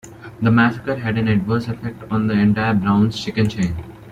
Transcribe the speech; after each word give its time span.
The 0.41 0.49
massacre 0.49 0.95
had 0.95 1.19
an 1.19 1.27
adverse 1.27 1.67
effect 1.67 2.01
on 2.09 2.25
the 2.25 2.33
entire 2.33 2.73
Brown's 2.73 3.23
Chicken 3.23 3.47
chain. 3.47 3.75